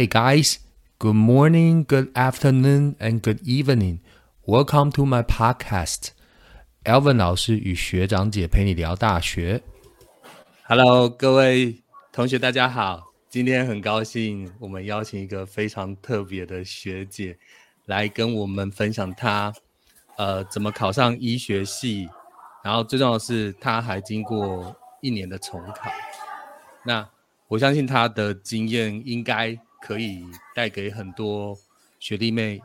[0.00, 0.60] Hey guys,
[0.98, 4.00] good morning, good afternoon, and good evening.
[4.46, 6.12] Welcome to my podcast.
[6.84, 9.62] Alvin 老师与学长姐陪你聊大学。
[10.62, 11.82] Hello，各位
[12.12, 13.12] 同学，大家好。
[13.28, 17.36] 今天很高兴，我们邀请一个非常特别的学姐
[17.84, 19.52] 来跟我们分享她
[20.16, 22.08] 呃怎么考上医学系，
[22.64, 25.90] 然后最重要的是，她还经过一年的重考。
[26.86, 27.06] 那
[27.48, 29.54] 我相信她的经验应该。
[29.80, 31.58] 可以带给很多
[31.98, 32.60] 学弟妹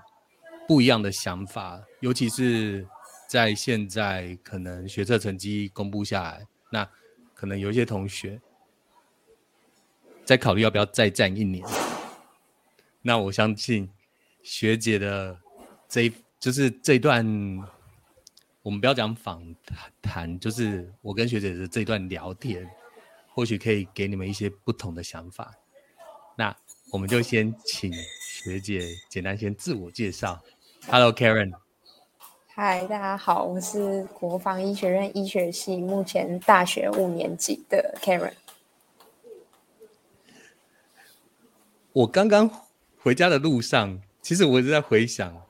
[0.68, 2.86] 不一样的想法，尤其是
[3.28, 6.88] 在现在可能学测成绩公布下来，那
[7.34, 8.40] 可能有一些同学
[10.24, 11.66] 在考虑要不要再战一年。
[13.02, 13.90] 那我相信
[14.42, 15.40] 学姐的
[15.88, 17.26] 这就是这段，
[18.62, 19.44] 我们不要讲访
[20.02, 22.68] 谈，就是我跟学姐的这段聊天，
[23.30, 25.54] 或许可以给你们一些不同的想法。
[26.96, 26.98] 那。
[26.98, 28.80] 我们就先请学姐
[29.10, 30.42] 简单先自我介绍。
[30.88, 31.52] Hello Karen，
[32.48, 38.32] 嗨，大家好，我是国防医学院医学系目前大学五年级的 Karen。
[41.92, 42.50] 我刚刚
[42.98, 45.46] 回家的路上，其实我一直在回想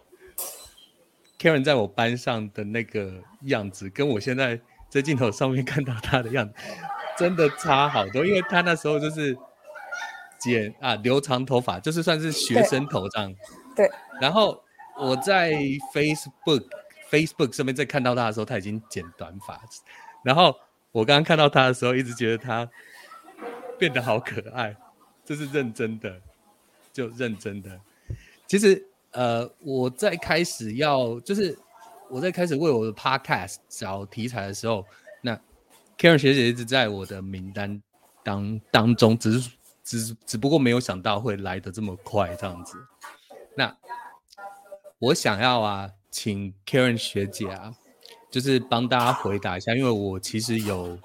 [1.38, 6.56] Karen 在我班上的那个样子，跟我现在在镜头上面看到她的样子，
[7.20, 9.38] 真的差好多，因为她那时候就是。
[10.46, 13.34] 剪啊，留长头发就是算是学生头这样。
[13.76, 13.90] 对。
[14.22, 14.62] 然后
[14.98, 15.52] 我在
[15.94, 16.66] Facebook
[17.10, 19.62] Facebook 上面在看到他的时候，他已经剪短发。
[20.24, 20.56] 然后
[20.92, 22.70] 我刚刚看到他的时候，一直觉得他
[23.78, 24.76] 变得好可爱，
[25.26, 26.22] 这是认真的，
[26.94, 27.80] 就认真的。
[28.48, 31.58] 其实呃，我在开始要就是
[32.10, 34.86] 我在开始为我的 Podcast 找题材的时候，
[35.22, 35.36] 那
[35.98, 37.82] Karen 学姐一直在我的名单
[38.24, 39.50] 当当中，只是。
[39.86, 42.76] 只只不过没有想到会来的这么快，这样子。
[43.56, 43.78] 那
[44.98, 47.72] 我想要啊，请 Karen 学姐啊，
[48.32, 50.98] 就是帮大家回答一下，因为我其实有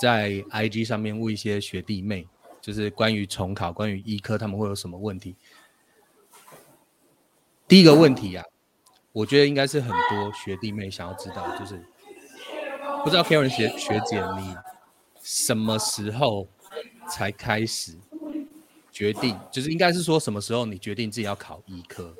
[0.00, 2.28] 在 IG 上面问一些学弟妹，
[2.60, 5.34] 就是关于重考、关于医科他们会有什么问题。
[7.66, 8.44] 第一个问题啊，
[9.12, 11.84] 我觉得应该是很多学弟妹想要知道，就是
[13.02, 14.56] 不知道 Karen 学学姐你
[15.20, 16.48] 什么时候
[17.10, 17.98] 才开始？
[18.98, 22.12] 决定就是应该是说什么时候你决定自己要考医科？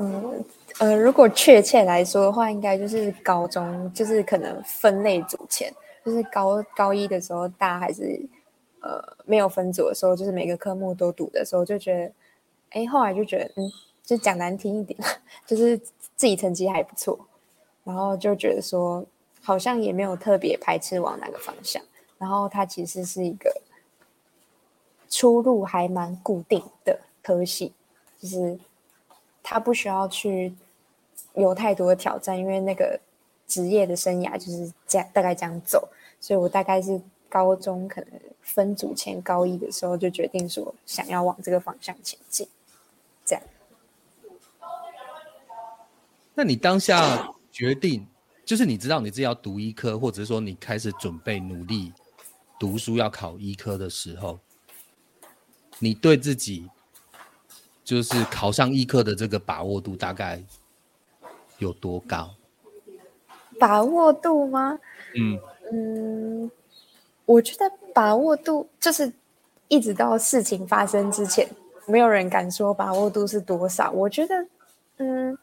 [0.00, 0.44] 嗯
[0.80, 5.72] 呃，如果确切来说的话，应该就是高中，就是可能分类组前，
[6.04, 8.20] 就是高高一的时候，大家还是
[8.80, 12.12] 呃没有分组的时候，就是每个科目都读的时候，就觉得，
[12.70, 13.70] 哎，后来就觉得，嗯，
[14.02, 14.98] 就讲难听一点，
[15.46, 17.16] 就是自己成绩还不错，
[17.84, 19.06] 然后就觉得说，
[19.42, 21.80] 好像也没有特别排斥往哪个方向，
[22.18, 23.48] 然后它其实是一个。
[25.10, 27.72] 出路还蛮固定的科系，
[28.20, 28.58] 就是
[29.42, 30.54] 他不需要去
[31.34, 32.98] 有太多的挑战，因为那个
[33.48, 35.88] 职业的生涯就是这样大概这样走，
[36.20, 42.46] 所以我大概是高中可能分组前高一的时候就决定说想要往这个方向前进，
[43.24, 43.42] 这样。
[46.34, 48.06] 那你当下决定，
[48.44, 51.92] 就是你知道你自己要读医科，或者说你开始准备努力
[52.60, 54.38] 读书要考医科的时候。
[55.80, 56.68] 你对自己
[57.82, 60.40] 就是考上医科的这个把握度大概
[61.58, 62.30] 有多高？
[63.58, 64.78] 把握度吗？
[65.16, 65.40] 嗯
[65.72, 66.50] 嗯，
[67.26, 69.12] 我觉得把握度就是
[69.68, 71.48] 一直到事情发生之前，
[71.86, 73.90] 没有人敢说把握度是多少。
[73.90, 74.46] 我觉得，
[74.98, 75.36] 嗯，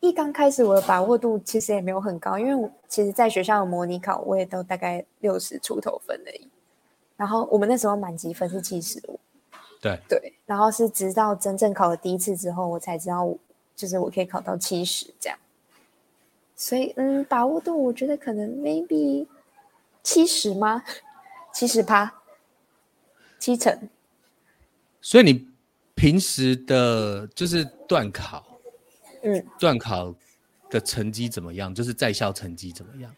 [0.00, 6.48] 一刚开始我的把握度其实也没有很高，因为我其实在学校的模拟考我也都大概六十出头分而已。
[7.16, 9.19] 然后我们那时候满级分是七十五。
[9.80, 13.34] 对对，然后是直到真正考了第一次之后，我才知道，
[13.74, 15.38] 就是我可以考到七十这样。
[16.54, 19.26] 所以，嗯，把握度我觉得可能 maybe
[20.02, 20.84] 七十吗？
[21.54, 22.12] 七十趴，
[23.38, 23.88] 七成。
[25.00, 25.48] 所以你
[25.94, 28.44] 平时的就是段考，
[29.22, 30.14] 嗯，段考
[30.68, 31.74] 的成绩怎么样？
[31.74, 33.10] 就是在校成绩怎么样？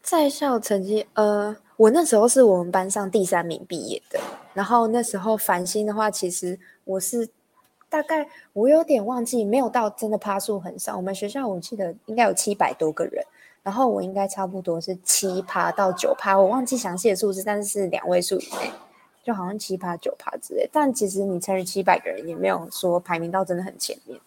[0.00, 4.20] 在校成绩，呃，我那时候是我们班上第三名毕业的。
[4.52, 7.26] 然后那时候繁星的话，其实我是
[7.88, 10.94] 大概我有点忘记，没有到真的趴数很少。
[10.98, 13.24] 我们学校我记得应该有七百多个人，
[13.62, 18.70] 然后我应该差不多是七趴到九趴，我忘记详细的数字，但是是两位数以内，
[19.24, 20.68] 就好像七趴九趴之类。
[20.70, 24.20] 但其实你乘以七百个人，也没有说排名到真的很前面。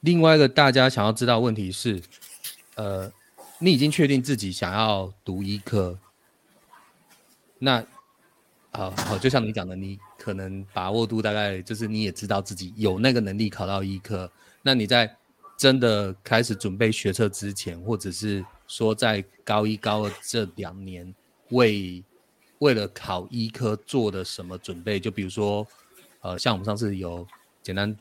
[0.00, 2.02] 另外一个大家想要知道问题是，
[2.74, 3.10] 呃，
[3.60, 5.98] 你已经确定自己想要读医科？
[7.58, 7.84] 那
[8.70, 14.30] 好好，就像你讲的，你可能把握度大概就是你也知道自己有那个能力考到医科。
[14.62, 15.12] 那你在
[15.56, 21.12] 真的开始准备学测之前，或者是说在高一高二这两年
[21.48, 22.04] 为
[22.58, 25.00] 为了考医科做的什么准备？
[25.00, 25.66] 就比如说，
[26.20, 27.26] 呃，像我们上次有
[27.60, 27.96] 简单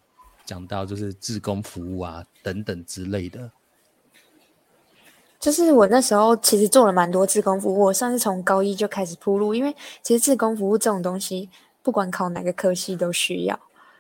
[0.45, 3.49] 讲到，就是志工服务啊等等之类的。
[5.39, 11.47] 就是我那时候其实做了蛮多自工服务，我算是从高一就开始铺路，因为其实志工服务这种东西，
[11.83, 13.59] 不管考哪个科系都需要，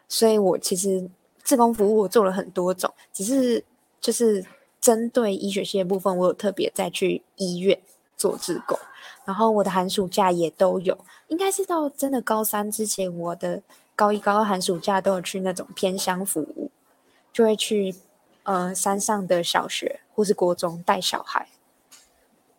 [0.09, 1.07] 所以我其实
[1.43, 3.63] 志工服务我做了很多种，只是
[4.01, 4.43] 就是
[4.81, 7.79] 针对医学系的部分，我有特别再去医院
[8.17, 8.77] 做志工，
[9.23, 10.97] 然后我的寒暑假也都有，
[11.27, 13.61] 应该是到真的高三之前，我的
[13.95, 16.71] 高一高二寒暑假都有去那种偏乡服务，
[17.31, 17.93] 就会去。
[18.47, 21.49] 呃，山上的小学或是国中带小孩，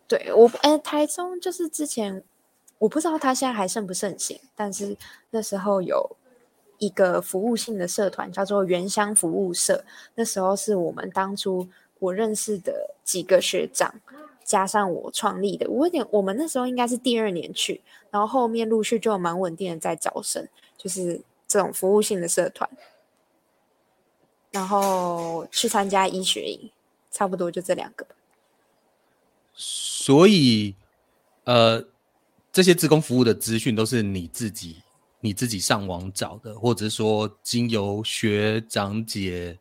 [0.07, 2.23] 对我，哎，台中就是之前
[2.77, 4.95] 我不知道他现在还盛不盛行，但是
[5.31, 6.15] 那时候有
[6.77, 9.83] 一个服务性的社团叫做原乡服务社，
[10.13, 13.95] 那时候是我们当初我认识的几个学长
[14.43, 17.81] 加上我创立的，我点，我们那时候应该是第二年去，
[18.11, 20.47] 然后后面陆续就蛮稳定的在招生，
[20.77, 22.69] 就是这种服务性的社团。
[24.51, 26.71] 然后去参加医学营，
[27.11, 28.05] 差不多就这两个。
[29.53, 30.75] 所以，
[31.43, 31.85] 呃，
[32.51, 34.81] 这些职工服务的资讯都是你自己
[35.19, 39.59] 你自己上网找的，或者说经由学长姐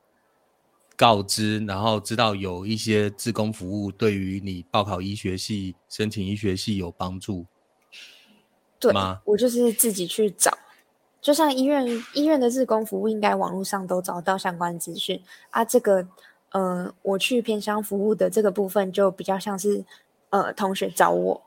[0.96, 7.44] 告知，然后知道有一些职工服务对于你报考医学系、申请医学系有帮助。
[8.80, 9.20] 对吗？
[9.24, 10.56] 我就是自己去找。
[11.20, 11.84] 就像医院
[12.14, 15.20] 医院的日工服务，应该网络上都找到相关资讯
[15.50, 15.64] 啊。
[15.64, 16.06] 这个，
[16.52, 19.84] 呃，我去偏乡服务的这个部分，就比较像是，
[20.30, 21.42] 呃，同学找我，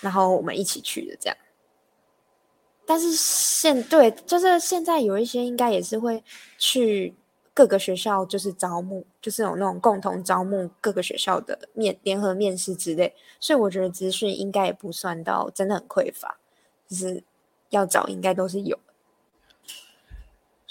[0.00, 1.36] 然后我们一起去的这样。
[2.84, 6.22] 但是现对，就是现在有一些应该也是会
[6.58, 7.14] 去
[7.54, 13.14] 各个学校，就是招募，就是有那种共同招募各个学校的面联合面试之类。
[13.38, 16.38] 所以我觉得资讯应该也不算到真的很匮乏，
[16.86, 17.24] 就是
[17.70, 18.78] 要找应该都是有。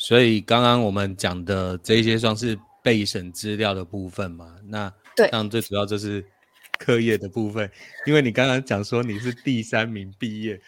[0.10, 4.56] 所以刚刚我们讲的这些算是备审资料的部分嘛？
[4.66, 6.26] 那对，那最主要就是
[6.80, 7.70] 课业的部分。
[8.08, 10.60] 因为你刚刚讲说你是第三名毕业，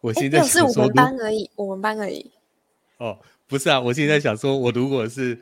[0.00, 2.32] 我现在是我们班而已，我们班而已。
[2.96, 5.38] 哦，不是啊，我现在想说，我如果是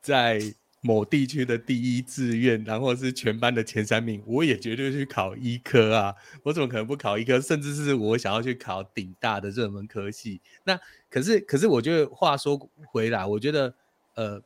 [0.00, 0.40] 在。
[0.86, 6.14] 某地区的第一志愿，然后是全班的前三名，我也绝对去考医科啊！
[6.42, 7.40] 我怎么可能不考医科？
[7.40, 10.42] 甚至是我想要去考顶大的热门科系。
[10.62, 10.78] 那
[11.08, 13.74] 可是，可是我觉得话说回来，我觉得
[14.14, 14.42] 呃，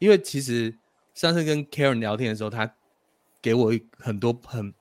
[0.00, 0.76] 因为其实
[1.14, 2.74] 上次跟 Karen 聊天的时候，他
[3.40, 4.74] 给我很多很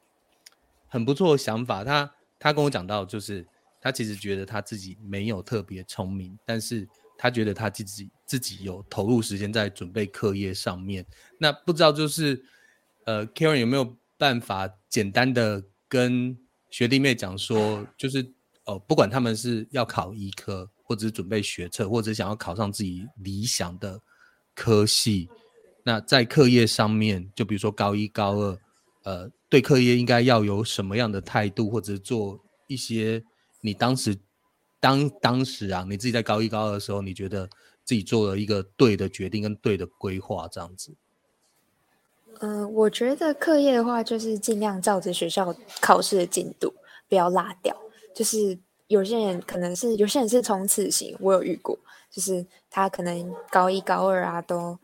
[0.88, 1.84] 很不错的想法。
[1.84, 3.46] 他他跟我讲到，就是
[3.80, 6.88] 他其实觉得他自己没有特别聪明，但是。
[7.18, 11.06] 他觉得他自己自己有投入时间在准备课业上面，
[11.40, 12.44] 那不知道就是
[13.06, 16.38] 呃，Karen 有没有办法简单的跟
[16.70, 18.34] 学弟妹讲说，就是
[18.66, 24.02] 呃，不管他们是要考医科，或者是准备学测，或者想要考上自己理想的
[24.54, 25.30] 科系，
[25.84, 28.60] 那在课业上面，就比如说高一高二，
[29.04, 33.24] 呃，对课业应该要有什么样的态度，或者做一些
[33.62, 34.18] 你当时。
[34.80, 37.50] 当当时啊，你自己在高一高二的时候，你觉得
[37.84, 40.94] 自己做了一个对的决定跟对的规划，这样子。
[42.40, 46.74] 嗯，我觉得课业的话，就是尽量照着学校考试的进度，
[47.08, 47.76] 不要落掉。
[48.14, 51.78] 就是有些人可能是有些人是冲刺型，我有遇过，
[52.10, 54.78] 就是他可能高一高二啊都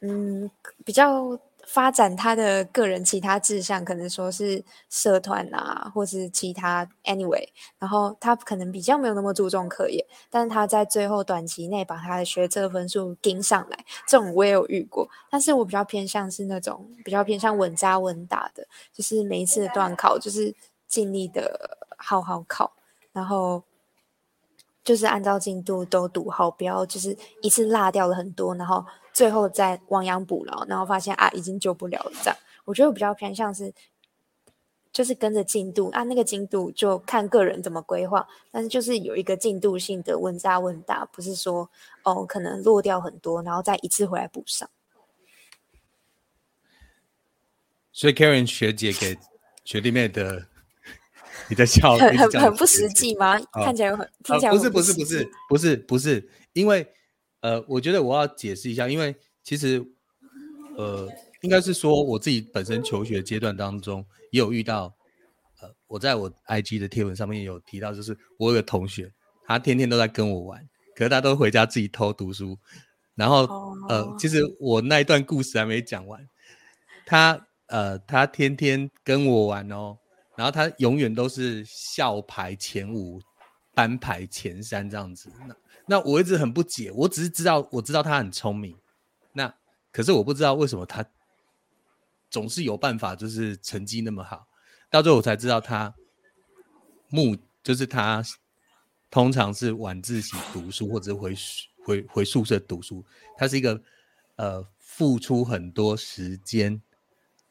[0.00, 0.50] 嗯
[0.84, 1.38] 比较。
[1.74, 7.44] 发展他的个人其他志向，可能说是社团啊，或是其他 anyway，
[7.80, 15.10] 然后他可能比较没有那么注重课业，但是他在最后短期内把他的学测分数盯上来，这种我也有遇过。
[15.28, 20.54] 但是我比较偏向是那种比较偏向稳扎稳打的，就是每一次的段考就是
[20.86, 22.72] 尽力的好好考，
[23.10, 23.60] 然后
[24.84, 28.86] 就是按照进度都读好，不要就是一次落掉了很多，然后。
[29.14, 32.12] 最后再亡羊补牢，然后发现啊，已经救不了了。
[32.20, 33.72] 这样，我觉得我比较偏向是，
[34.92, 38.26] 就是跟着进度，按那个进度就看个人怎么规划。
[38.50, 41.70] 但是就是有一个进度性的问扎问答，不是说
[42.02, 44.68] 哦可能落掉很多，然后再一次回来补上。
[47.92, 49.16] 所以 Karen 学姐给
[49.64, 50.48] 学弟妹的，
[51.48, 53.38] 你的笑， 很很很不实际吗？
[53.64, 56.84] 看起来很听起来不是不是不是不是不是，因为。
[57.44, 59.84] 呃，我觉得我要解释一下，因为其实，
[60.78, 61.06] 呃，
[61.42, 64.84] 应该是说我自己本身求学阶段当中也有遇到，
[65.60, 69.12] 呃，我在我 IG 的贴文上面有提到，就是我有个同学，
[69.46, 72.58] 他天天都在跟我玩，可是他都回家自己偷读书。
[73.14, 73.46] 然后
[73.90, 76.26] 呃，其实我那一段故事还没讲完，
[77.04, 79.98] 他呃，他天天跟我玩哦，
[80.34, 83.20] 然后他永远都是校排前五，
[83.74, 85.30] 班排前三这样子。
[85.46, 85.54] 那
[85.86, 88.76] 那我一直很不解，我只是知道我知道他很聪明，
[89.32, 89.54] 那
[89.92, 91.04] 可是我不知道为什么他
[92.30, 94.46] 总是有办法，就是成绩那么好。
[94.90, 95.94] 到最后我才知道他
[97.08, 98.24] 目就是他
[99.10, 101.34] 通常是晚自习读书，或者回
[101.84, 103.04] 回回宿舍读书。
[103.36, 103.80] 他是一个
[104.36, 106.80] 呃付出很多时间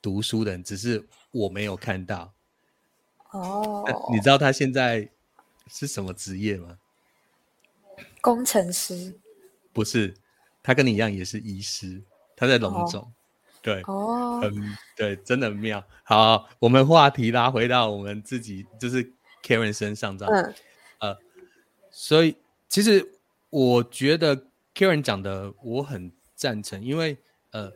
[0.02, 2.34] 读书的人，只是我没有看到。
[3.32, 5.10] 哦，你知道他现在
[5.68, 6.78] 是什么职业吗？
[8.24, 9.20] 工程师？
[9.74, 10.13] 不是，
[10.63, 12.01] 他跟你一样也是医师，
[12.38, 13.12] 他在龙总。
[13.62, 15.84] 对，哦，嗯，对，真的很妙。
[16.03, 19.12] 好，我们话题拉回到我们自己，就是
[19.44, 20.34] Karen 身上这样。
[20.34, 20.53] 嗯，
[21.00, 21.18] 呃，
[21.92, 22.38] 所以
[22.70, 23.06] 其实
[23.50, 27.18] 我觉得 Karen 讲的我很赞成，因为
[27.51, 27.70] 呃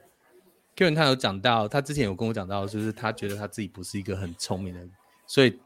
[0.78, 4.90] ，Karen 他有讲到，他之前有跟我讲到，就是他觉得他自己不是一个很聪明的人，
[5.26, 5.60] 所以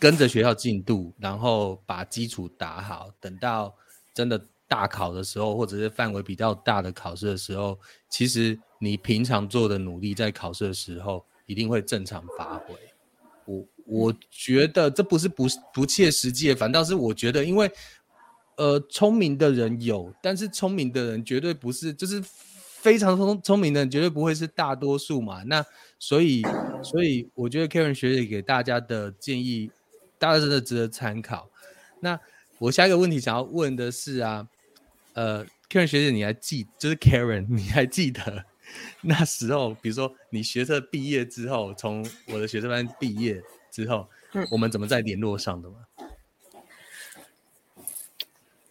[0.00, 3.74] 跟着学校进度，然后把基础打好，等到
[4.14, 4.40] 真的。
[4.66, 7.78] 大考的时候，或者是范围比较大的考试的时候，
[8.08, 12.74] 其实你平常做的努力，在考试的时候一定会正常发挥。
[13.44, 17.70] 我我觉得这不是不不切实际，反倒是我觉得，因为
[18.56, 25.42] 呃，聪明的人有，但是聪明的人绝对不是，就是非常聪聪明的人绝对不会是大多数嘛。
[25.44, 25.64] 那
[25.98, 26.42] 所以
[26.82, 29.70] 所以我觉得 Karen 学姐给大家的建议，
[30.18, 31.50] 大家真的值得参考。
[32.00, 32.18] 那
[32.64, 34.48] 我下一个问题想要问的是啊。
[35.12, 38.44] 呃，Karen 学姐，你还记就是 Karen，你还记得
[39.02, 43.40] 那时候，比如说你学测毕业之后，从我的学生班毕业
[43.70, 45.76] 之后，嗯，我们怎么在联络上的吗？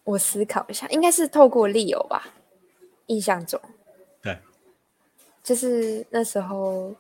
[0.04, 2.34] 我思考一下，应该是透过利友吧，
[3.06, 3.58] 印象中，
[4.22, 4.38] 对，
[5.42, 6.94] 就是那时候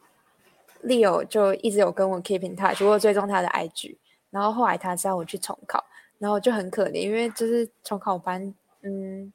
[0.83, 3.97] 利友就一直有跟我 keep in touch，我追踪他的 IG，
[4.29, 5.83] 然后后来他知道我去重考，
[6.23, 8.55] 然后就很可怜，因为就是重考班。
[8.83, 9.31] 嗯，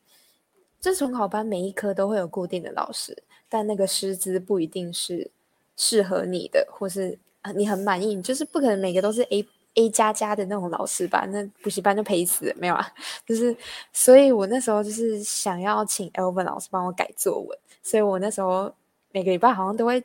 [0.81, 5.31] 这重考班每一科都会有固定的老师，但那个师资不一定是
[5.77, 7.19] 适合你的，或是
[7.55, 11.27] 你很满意，就是不可能每个都是 A A 加加的那种老师吧？
[11.27, 12.91] 那补习班就赔死了，没有啊？
[13.27, 13.55] 就是，
[13.93, 18.73] 所以我那时候就是想要请 Elvin 老师帮我改作文，所以我那时候
[19.13, 20.03] 每个礼拜好像都会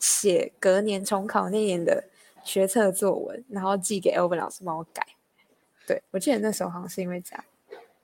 [0.00, 2.02] 写隔年重考那年的
[2.42, 5.06] 学测作文，然后寄给 Elvin 老师帮我改。
[5.86, 7.44] 对我记得那时候好像是因为这样。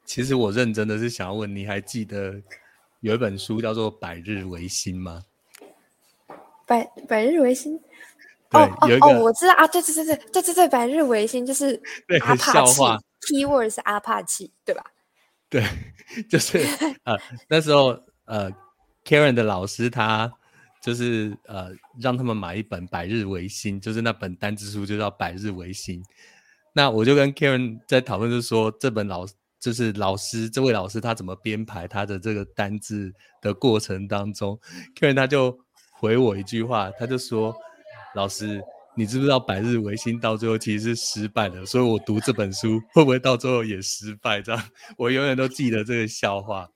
[0.04, 2.40] 其实我认真的是想要问，你还记得
[3.00, 5.23] 有一本书叫做《百日维新》吗？
[6.66, 7.80] 百百日维新，
[8.50, 11.80] 对，有一个我知道啊，对对对对对对对，百日维新就是
[12.20, 12.82] 阿帕奇
[13.23, 14.85] ，keyword 是阿帕奇，对吧？
[15.49, 15.64] 对，
[16.28, 16.58] 就是
[17.04, 17.16] 呃
[17.49, 18.50] 那时候呃
[19.04, 20.30] ，Karen 的老师他
[20.82, 26.02] 就是呃让他们买一本《百日维新》，就是那本单字书就叫《百日维新》。
[26.78, 29.26] 那我就跟 Karen 在讨论，就是说这本老。
[29.61, 34.56] 就是老师，这位老师他怎么编排他的这个单字的过程当中
[34.94, 35.58] ，Karen 他就
[35.90, 37.52] 回我一句话，他就说
[38.14, 38.62] ：“老师，
[38.94, 41.66] 你知不知道百日维新到最后其实是失败的？
[41.66, 44.40] 所以我读这本书会不会到最后也失败？
[44.40, 44.62] 这样
[44.97, 46.68] 我永远都记得这个笑话。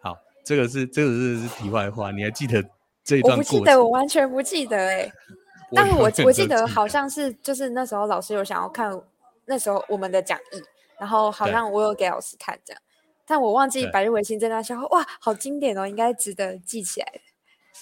[0.00, 2.64] 好，这个是这个是是题外话，你还记得
[3.04, 3.36] 这一段？
[3.36, 5.12] 我不记得，我完全不记得哎。
[5.76, 8.98] 但我我记得好像是就是那时候老师有想要看
[9.46, 10.62] 那时候我们的讲义。
[10.96, 12.80] 然后好像我有给老师看这样，
[13.26, 17.20] 但我忘记百日维新这段笑话，哇，好经典哦，应该值得记起来。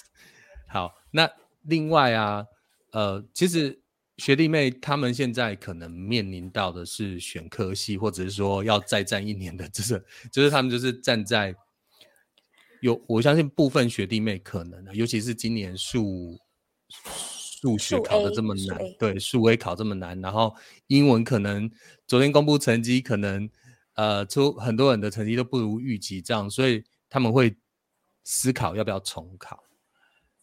[0.67, 1.29] 好，那
[1.61, 2.47] 另外啊，
[2.91, 3.79] 呃，其实
[4.17, 11.55] 学弟妹他们现在可能面临到的是选科系，或者是说要再战一年的， 就是就是他们就是站在
[12.81, 16.39] 有，我相信部分学弟妹可能，尤其是今年数。
[17.63, 20.53] 数学考的这么难，对，数 A 考这么难，然后
[20.87, 21.71] 英文可能
[22.05, 23.49] 昨天公布成绩，可能
[23.93, 27.55] 呃出很多人的成绩都不如预期，这样，所以他们会
[28.25, 29.63] 思考要不要重考。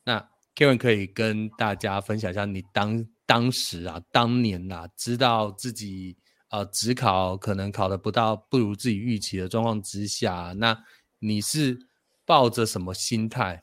[0.02, 6.16] 那 Karen 可以跟大家分享一下，你当当时啊，当年啊，知道自己
[6.48, 10.82] 呃只考可能考的不到不如自己预期的状况之下，那
[11.18, 11.78] 你是
[12.24, 13.60] 抱着什么心态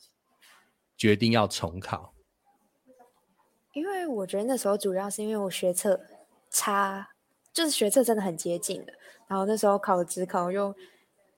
[0.96, 2.14] 决定要重考？
[3.78, 6.00] 因为我觉得那时候主要是因为我学测
[6.50, 7.08] 差，
[7.54, 8.94] 就是学测真的很接近的，
[9.28, 10.74] 然后那时候考职考又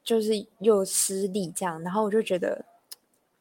[0.05, 2.63] 就是又失利这样，然后我就觉得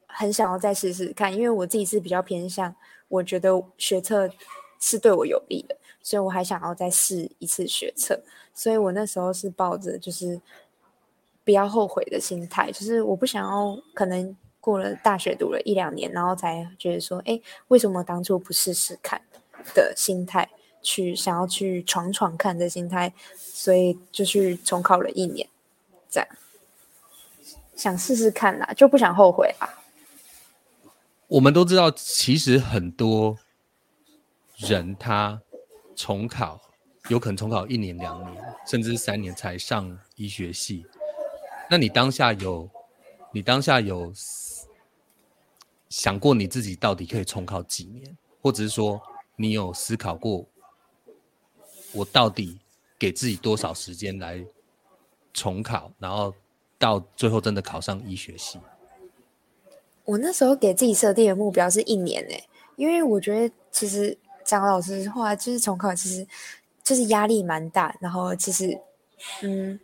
[0.08, 2.74] 很想要再试试看，因为我自己是比较偏向，
[3.06, 4.28] 我觉得学测
[4.80, 8.20] 是对我有利的，所以我还想要再试一次学测。
[8.52, 10.40] 所以我那时候是抱着就是
[11.44, 14.36] 不要后悔的心态，就是我不想要可能
[14.68, 19.22] 过了大学读了一两年，然后才觉得说，哎，为什么当初不试试看
[19.74, 20.46] 的心态，
[20.82, 25.48] 去想要去闯闯看的心态，所以就去重考了一年，
[26.10, 26.28] 这样
[27.74, 29.64] 想试试看啦，就不想后悔啊。
[31.28, 33.38] 我们都知道，其实很多
[34.58, 35.40] 人他
[35.96, 36.60] 重考。
[37.08, 40.84] 有可能重考一年、两年，甚至三年才上医学系。
[41.70, 42.68] 那你当下有，
[43.32, 44.12] 你当下有
[45.88, 49.00] 想过你自己到底可以重考几年，或者是说
[49.36, 50.44] 你有思考过，
[51.92, 52.58] 我到底
[52.98, 54.44] 给自己多少时间来
[55.32, 56.34] 重考，然后
[56.78, 58.58] 到最后真的考上医学系？
[60.04, 66.26] 我那时候给自己设定的目标是一年诶，因为我觉得其实讲老实话，就是重考其实。
[66.84, 68.80] 就是压力蛮大，然后其实，
[69.42, 69.78] 嗯，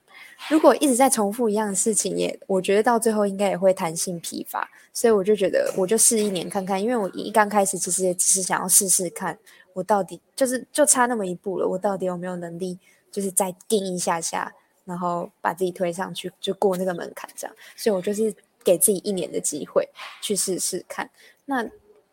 [0.49, 9.39] 如果一直在重复一样的事情，也我觉得到最后应该也会弹性疲乏，所以我就觉得我就试一年看看，因为我一刚开始其实也只是想要试试看，
[9.73, 12.79] 我到底就是就差那么一步了，我到底有没有能力，
[13.11, 14.53] 就是再定一下下，
[14.85, 19.89] 然后把自己推上去，就过那个门槛这样，所以我就是给自己一年的机会
[20.21, 21.11] 去试试看，
[21.45, 21.69] 那。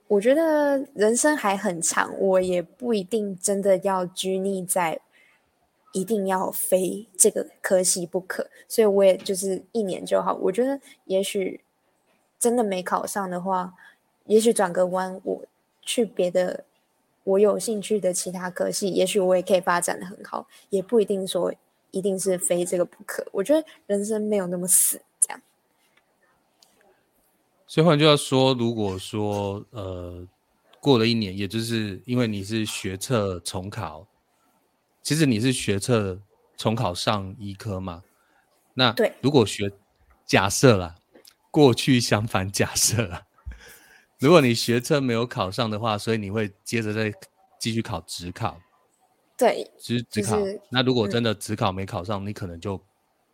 [0.08, 5.00] 我觉得人生还很长，我也不一定真的要拘泥在
[5.94, 10.34] 一定要非这个科系不可，所以我也就是一年就好。
[10.36, 11.62] 我觉得也许
[12.40, 13.74] 真的没考上的话，
[14.26, 15.46] 也许转个弯，我
[15.82, 16.64] 去别的
[17.24, 21.54] 我有兴趣的其他科系，也许我也可以发展的很好，也不一定说
[21.92, 23.28] 一定是非这个不可。
[23.32, 25.02] 我觉得人生没有那么死。
[25.20, 25.42] 这样
[27.68, 30.28] 所以换句话说，如果说呃
[30.80, 34.08] 过了一年，也就是因为你是学测重考，
[35.02, 36.20] 其实你是学测
[36.58, 38.04] 重考上医科嘛？
[38.74, 39.72] 那对，如果学
[40.26, 40.96] 假设啦，
[41.50, 43.26] 过去相反假设啦，
[44.20, 47.14] 如果你学测没有考上的话，所以你会接着再
[47.60, 48.60] 继续考职考。
[49.38, 50.38] 对，只只考。
[50.70, 52.80] 那如果真的职考没考上，你可能就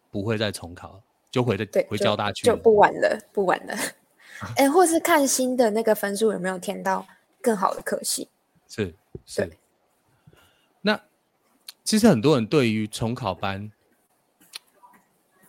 [0.10, 3.76] 不会再重考，就回的回交大去，就不晚了，不晚了。
[4.56, 7.06] 哎，或是看新的那个分数有没有填到
[7.42, 8.30] 更好的科系？
[8.70, 9.52] 是是。
[10.82, 11.00] 那
[11.88, 13.72] 其实很多人对于重考班，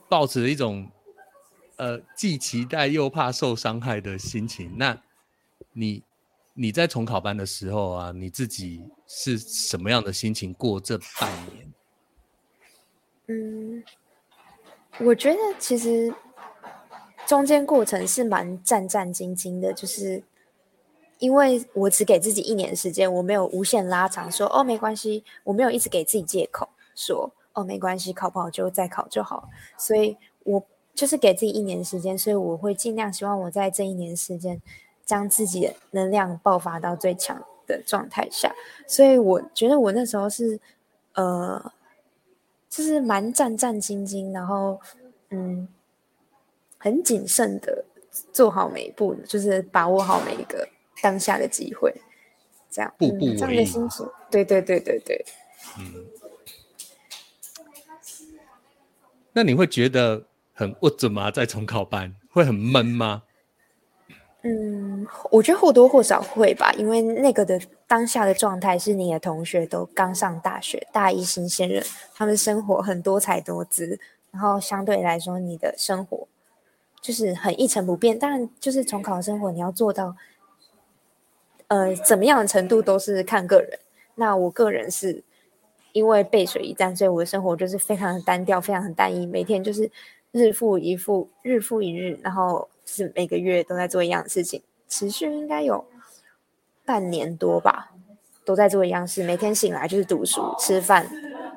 [0.09, 0.88] 抱持一种
[1.74, 4.79] 呃既期待又怕受伤害的心情。
[4.79, 4.96] 那
[5.72, 6.05] 你
[6.55, 11.72] 你在重考班的时候啊，你自己是什么样的心情过这半年？
[13.27, 13.83] 嗯，
[15.01, 16.14] 我觉得其实。
[17.27, 20.22] 中间过程是蛮战战兢兢的，就是
[21.18, 30.62] 因为我只给自己一年时间，我没有无限拉长，说哦没关系，我没有一直给自己借口说哦没关系，考不好就再考就好，所以我
[30.94, 34.61] 就是给自己一年时间，所以我会尽量希望我在这一年时间
[35.04, 38.54] 将自己的能量爆发到最强的状态下，
[38.87, 40.59] 所以我觉得我那时候是
[41.14, 41.72] 呃，
[42.68, 44.81] 就是蛮战战兢兢，然后
[45.31, 45.68] 嗯。
[46.81, 47.85] 很谨慎的
[48.33, 50.64] 做好每一步，就是把握好每一个
[51.03, 51.95] 当下的机会，
[52.71, 53.89] 这样步步为营。
[54.31, 55.25] 对对对对对。
[55.79, 56.07] 嗯。
[59.33, 61.31] 那你会觉得很不准吗？
[61.31, 63.23] 在重考班会很闷吗？
[64.43, 71.85] 嗯，我觉得或多或少会吧，因为那个的当下的状态是你的同学都刚上大学，大一新鲜人，
[72.15, 73.99] 他们生活很多彩多姿，
[74.31, 76.27] 然后相对来说你的生活。
[77.01, 80.17] 就是很一成不变，当然就是重考生活你要做到，
[81.68, 83.78] 呃，怎么样的程度都是看个人。
[84.14, 85.22] 那我个人是
[85.92, 89.90] 因为背水一战，所以我的生活就是非常的单调，非常的单一，每天就是
[90.33, 95.85] 日复一复，日复一日，然后是每个月都在做一样的事情，持续应该有
[96.85, 97.92] 半年多吧，
[98.44, 101.09] 都在做一样事，每天醒来就是读书、吃饭，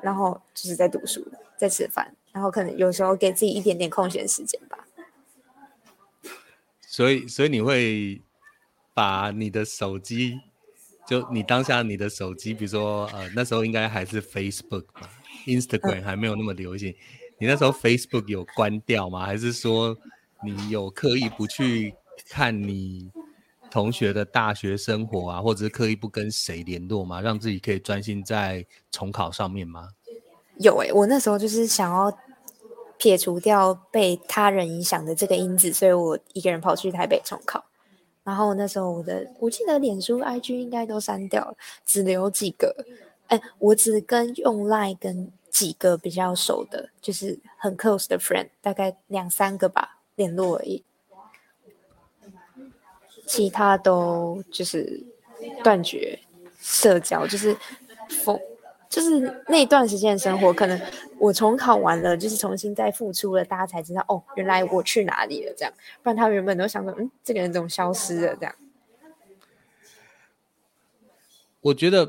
[0.02, 4.86] 然后就是在读书、在吃饭，然后可能有时候给自己一点点空闲时间吧。
[6.80, 8.20] 所以，所以你会
[8.94, 10.40] 把你的手机，
[11.06, 15.08] 就你当下你的手机，比如说，呃，那时候应该还是 Facebook 嘛
[15.46, 16.94] ，Instagram 还没有那么流行。
[17.38, 19.26] 你那时候 Facebook 有关掉吗？
[19.26, 19.96] 还是说
[20.44, 21.94] 你有刻意不去
[22.28, 23.10] 看你
[23.70, 27.20] 同学的大学生活啊，或者是刻意不跟谁联络吗？
[27.20, 29.88] 让自己可以专心在重考上面吗？
[30.58, 32.16] 有诶，我那时候就是想要。
[32.98, 37.64] 撇除掉被他人影响的这个因子，所以我一个人跑去台北重考。
[38.24, 42.74] 然后那时候我的我记得脸书、IG 应该都删掉了，只留几个。
[43.28, 50.84] 哎，我只跟用 Line 跟几个比较熟的，就是很 close 的 friend，大概两三个吧联络而已。
[53.26, 55.02] 其他都就是
[55.64, 56.18] 断绝
[56.60, 57.56] 社交，就是
[58.24, 58.38] 封，
[58.92, 60.78] 就是那段时间的生活，可能
[61.18, 65.72] 我重考完了，就是重新再复出了，大家才知道哦，原来我去哪里了这样。
[66.02, 68.54] 不然他原本都想说，嗯，这个人怎么消失了这样。
[71.62, 72.04] 我觉得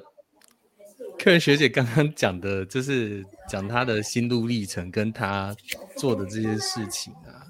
[1.18, 5.56] 客人学姐刚刚讲的，就是讲她的心路历程，跟她
[5.96, 7.48] 做的这些事情啊，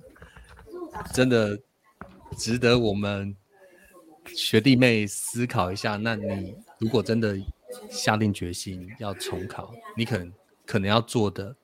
[1.11, 1.57] 真的
[2.37, 3.35] 值得我们。
[4.33, 7.37] 学弟妹思考一下，那你如果真的
[7.89, 10.31] 下定决心要重考，你可能
[10.65, 11.55] 可能要做的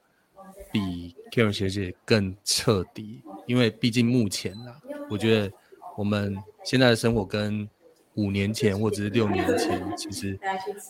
[0.71, 5.51] 比 Karen 学姐更彻底，因为毕竟目前啊，我觉得
[5.97, 7.67] 我们现在的生活跟
[8.15, 10.39] 五年前或者是六年前，其实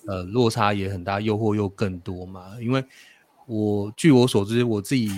[0.08, 2.58] 呃落差也很大，诱惑又更多嘛。
[2.60, 2.84] 因为
[3.46, 5.10] 我据我所知，我自己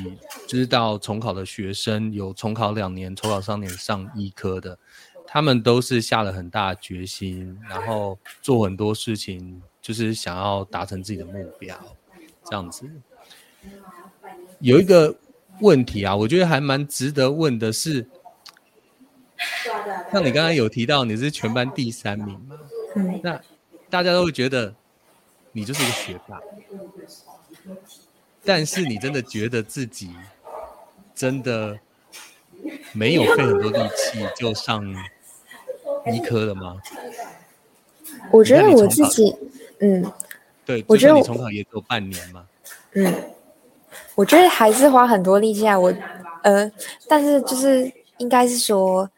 [0.48, 4.78] 知道重考的学生有重考两年、重考三年上医科的。
[5.34, 11.76] 他们都是下了很大决心，然后做很多事情，就是想要达成自己的目标，
[12.46, 12.90] 这样子。
[14.60, 15.16] 有一个
[15.60, 18.08] 问题啊，我觉得还蛮值得问的是，
[20.12, 22.60] 像你刚刚有提到你是全班第三名嘛？
[23.24, 23.42] 那
[23.90, 24.76] 大家都会觉得
[25.52, 26.40] 你就是一个学霸，
[28.46, 30.12] 但是你真的觉得自己
[31.16, 31.80] 真的
[32.94, 34.94] 没有费很多力气就上？
[36.12, 36.82] 医科了吗？
[38.32, 39.36] 我觉得我自己，
[39.82, 40.12] 嗯，
[40.66, 42.48] 对，我觉得你重考也只有半年嘛。
[42.94, 43.14] 嗯，
[44.16, 45.78] 我觉得还是花很多力气啊。
[45.78, 45.94] 我，
[46.44, 46.72] 呃，
[47.08, 49.10] 但是就是应该是说，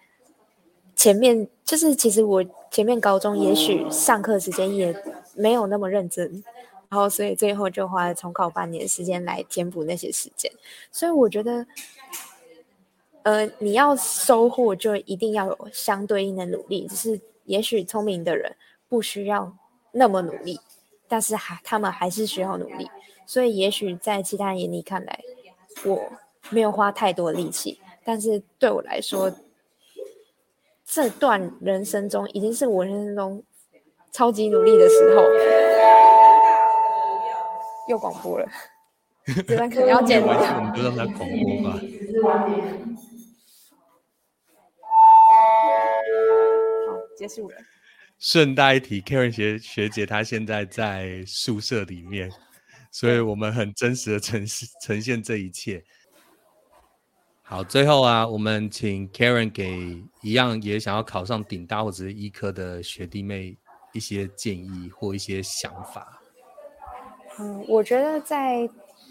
[0.95, 4.95] 前面就是其实我前面高中也许上课时间也
[5.35, 6.43] 没有那么认真，
[6.89, 10.51] 然后所以最后就花了重考半年时间来填补那些时间。
[10.91, 11.65] 所以我觉得。
[13.25, 18.53] 呃，你要收获就一定要有相对应的努力，只是也许聪明的人
[18.89, 19.55] 不需要
[19.93, 20.59] 那么努力，
[21.07, 22.91] 但是还他们还是需要努力。
[23.25, 25.19] 所以也许在其他人眼里看来，
[25.85, 26.11] 我
[26.49, 29.31] 没有花太多力气，但是对我来说，
[30.85, 33.43] 这段人生中已经是我人生中
[34.11, 35.23] 超级努力的时候。
[37.89, 38.47] 又广播了，
[39.45, 40.31] 这段肯定要剪掉。
[40.31, 41.77] 我们就让他广播吧。
[47.17, 47.57] 结束了。
[48.25, 52.31] 顺带一提，Karen 学学姐她现在在宿舍里面，
[52.89, 54.45] 所以我们很真实的呈
[54.81, 55.83] 呈现这一切。
[57.41, 63.57] 好，最后啊，我们请 Karen 给一样也想要考上顶大或者是医科的学弟妹
[63.91, 66.21] 一些建议或一些想法。
[67.39, 68.69] 嗯，我觉得在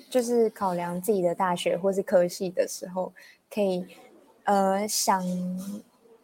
[0.09, 3.12] 就是考量自己的大学或是科系的时候，
[3.51, 3.85] 可以
[4.44, 5.22] 呃想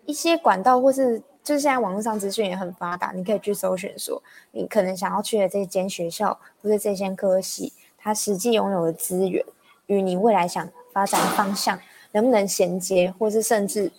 [0.07, 1.23] 一些管道或是。
[1.49, 9.43] 就是现在网络上资讯也很发达，你可以去搜寻说你可能想要去的这间学校或者这间科系，它实际拥有的资源
[9.87, 11.81] 与你未来想发展方向
[12.13, 13.91] 能不能衔接，或是甚至，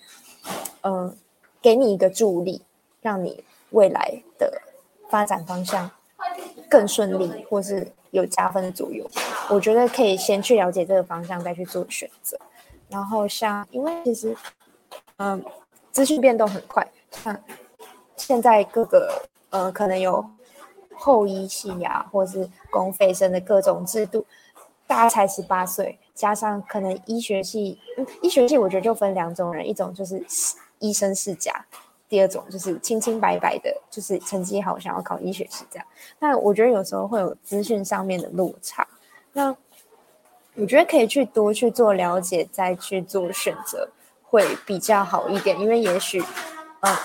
[0.82, 1.18] 嗯，
[1.60, 2.62] 给你一个助力，
[3.02, 4.62] 让你未来的
[5.10, 5.90] 发展方向
[6.70, 9.10] 更顺利，或是有加分的作用。
[9.50, 12.40] 我觉得可以先去了解这个方向，再去做选择。
[12.90, 14.38] 然后像，因为其实，
[15.18, 15.44] 嗯，
[15.92, 16.88] 资讯变动很快。
[17.12, 17.38] 像
[18.16, 20.24] 现在各个呃，可能有
[20.96, 24.26] 后医系啊，或是公费生的各种制度，
[24.86, 27.80] 大家才十八岁，加上可能医学系，
[28.22, 30.24] 医学系我觉得就分两种人，一种就是
[30.80, 31.66] 医生世家，
[32.08, 35.86] 第二种就是清清白白的，就是成绩好想要考医学系这样。
[36.20, 38.88] 那我觉得有时候会有资讯上面的落差，
[39.34, 39.56] 那
[40.56, 43.90] 我觉得可以去多去做了解，再去做选择
[44.24, 46.24] 会比较好一点，因为也许。
[46.82, 46.96] 嗯，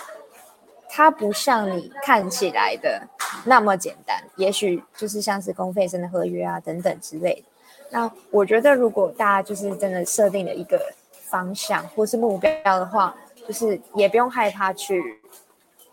[0.89, 3.03] 它不像你看起来的
[3.45, 7.45] 那么简单，也许就是像是公费生的合约啊等等之类的。
[7.91, 13.15] 那我觉得，如果大家就是真的设定了一个方向或是目标的话，
[13.47, 15.21] 就是也不用害怕去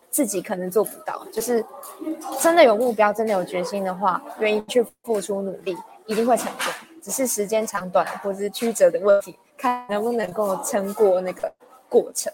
[0.10, 1.64] 自己可能做不到，就是
[2.40, 6.74] 真的有目标、真的有决心的话，愿意去付出努力，一定会成功。
[7.02, 11.52] 只是时间长短或是曲折的问题，看能不能够撑过那个
[11.90, 12.32] 过程。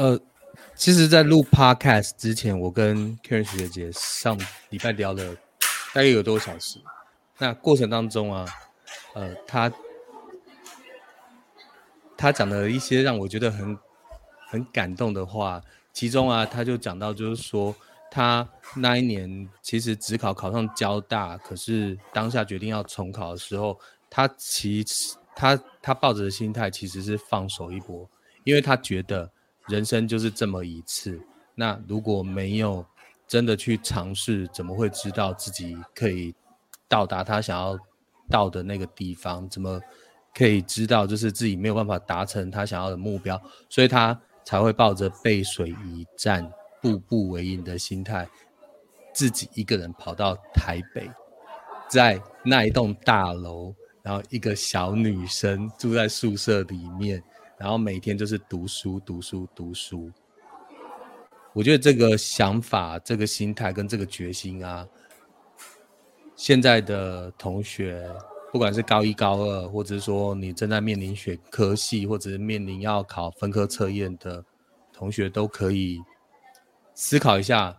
[0.00, 0.18] 呃，
[0.74, 5.34] 其实，在录 podcast 之前，我跟 Karen 学姐上礼拜聊了
[5.92, 6.80] 大概有多小时。
[7.36, 8.46] 那过程当中啊，
[9.12, 9.70] 呃，她
[12.16, 13.76] 他讲了一些让我觉得很
[14.48, 15.60] 很感动的话，
[15.92, 17.76] 其中啊，他就讲到就是说，
[18.10, 28.08] 他那一年其实只考考上交大，可是当下决定要重考的时候，他其实他他抱着的心态其实是放手一搏，
[28.44, 29.30] 因为他觉得
[29.68, 31.20] 人生就是这么一次，
[31.54, 32.84] 那如果没有
[33.26, 36.34] 真的去尝试，怎么会知道自己可以
[36.88, 37.78] 到达他想要
[38.28, 39.48] 到的那个地方？
[39.48, 39.80] 怎么？
[40.32, 46.48] 可以知道，就是自己没有办法达成他想要的目标，所以他才会抱着背水一战、
[46.80, 48.28] 步步为营的心态，
[49.12, 51.10] 自己一个人跑到台北，
[51.88, 57.20] 在那一栋大楼，然后一个小女生住在宿舍里面，
[57.60, 60.10] 然后每天就是读书、读书、读书。
[61.52, 64.88] 我觉得这个想法、这个心态跟这个决心啊，
[66.34, 68.10] 现在的同学。
[68.52, 74.44] 不管是高一、高二，或者是说你正在面临选科系，或者是面临要考分科测验的
[74.92, 76.00] 同学，都可以
[76.94, 77.78] 思考一下，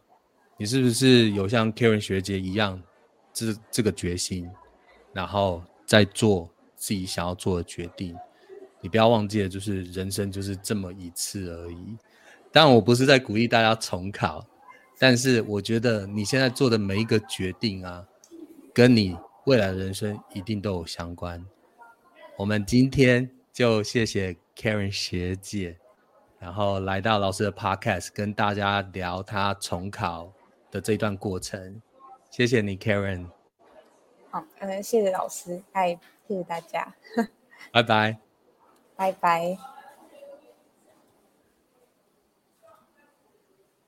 [0.56, 2.82] 你是不是有像 Karen 学姐一样，
[3.34, 4.50] 这这个决心，
[5.12, 8.16] 然后再做自己想要做的决定。
[8.82, 11.98] 你不要忘记了，就是人生就是这么一次而已。
[12.52, 14.46] 当然，我不是在鼓励大家重考，
[15.00, 18.06] 但是我觉得你现在做的每一个决定啊，
[18.74, 19.18] 跟你。
[19.46, 21.44] 未来的人生一定都有相关。
[22.38, 25.76] 我们今天就谢谢 Karen 学姐，
[26.38, 30.32] 然后来到老师的 Podcast，跟大家聊她重考
[30.70, 31.82] 的这段过程。
[32.30, 33.26] 谢谢你，Karen。
[34.30, 36.94] 好，嗯，谢谢老师，嗨，谢谢大家，
[37.74, 38.20] 拜拜，
[39.02, 39.58] 拜拜。